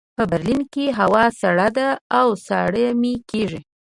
[0.17, 1.87] په برلین کې هوا سړه ده
[2.19, 3.59] او ساړه مې کېږي